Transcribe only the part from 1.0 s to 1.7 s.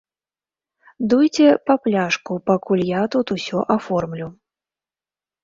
Дуйце